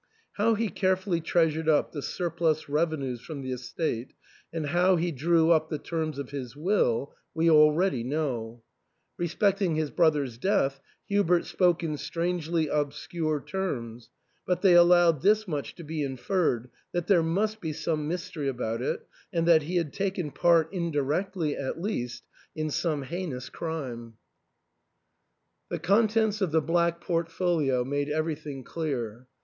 [0.33, 4.13] How he carefully treasured up the surplus revenues from the estate,
[4.51, 8.63] and how he drew up the terms of his will, we already know.
[9.19, 14.09] Respecting his brother's death, Hubert spoke in strangely obscure terms,
[14.43, 18.81] but they allowed this much to be inferred, that there must be some mystery about
[18.81, 22.23] it, and that he had taken part, indirectly, at least,
[22.55, 24.15] in some heinous crime.
[25.69, 25.77] THE ENTAIL.
[25.77, 25.79] 317 The
[26.17, 29.27] contents of the black portfolio made everything clear.